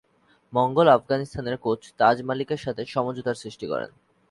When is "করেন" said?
3.67-3.89